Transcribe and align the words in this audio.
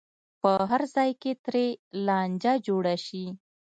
په 0.41 0.51
هر 0.69 0.81
ځای 0.95 1.11
کې 1.21 1.31
ترې 1.45 1.65
لانجه 2.05 2.53
جوړه 2.67 2.95
شي. 3.05 3.25